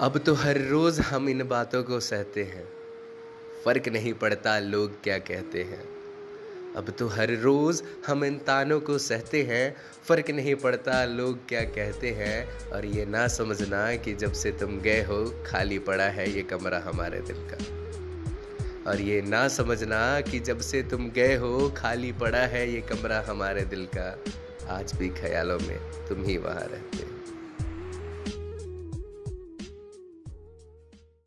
अब 0.00 0.18
तो 0.18 0.34
हर 0.34 0.58
रोज़ 0.58 1.00
हम 1.00 1.28
इन 1.28 1.48
बातों 1.48 1.82
को 1.82 2.00
सहते 2.00 2.42
हैं। 2.42 2.68
फ़र्क 3.64 3.88
नहीं 3.88 4.14
पड़ता 4.14 4.58
लोग 4.58 5.02
क्या 5.02 5.18
कहते 5.18 5.62
हैं। 5.62 5.88
अब 6.76 6.90
तो 6.90 7.08
हर 7.08 7.30
रोज़ 7.30 7.82
हम 8.06 8.24
इन 8.24 8.38
तानों 8.38 8.80
को 8.80 8.98
सहते 8.98 9.42
हैं। 9.42 9.76
फ़र्क 10.04 10.30
नहीं 10.30 10.54
पड़ता 10.54 11.04
लोग 11.04 11.48
क्या 11.48 11.60
कहते 11.60 12.10
हैं। 12.10 12.70
और 12.70 12.84
ये 12.84 13.06
ना 13.06 13.28
समझना 13.28 13.96
कि 13.96 14.14
जब 14.14 14.32
से 14.32 14.52
तुम 14.52 14.80
गए 14.80 15.02
हो, 15.02 15.44
खाली 15.46 15.78
पड़ा 15.78 16.04
है 16.04 16.30
ये 16.30 16.42
कमरा 16.42 16.78
हमारे 16.78 17.20
दिल 17.20 17.36
का। 17.36 17.58
और 18.90 19.00
ये 19.00 19.22
ना 19.22 19.48
समझना 19.48 20.20
कि 20.20 20.40
जब 20.40 20.60
से 20.60 20.82
तुम 20.82 21.10
गए 21.10 21.36
हो, 21.36 21.74
खाली 21.76 22.12
पड़ा 22.12 22.46
है 22.46 22.72
ये 22.72 22.80
कमरा 22.80 23.24
हमारे 23.28 23.60
दिल 23.60 23.88
का। 23.98 24.24
आज 24.68 24.92
भी 24.94 25.08
ख्यालों 25.08 25.58
में 25.58 25.78
तुम 26.08 26.24
ही 26.24 26.36
वहाँ 26.36 26.68
रहते 26.72 27.07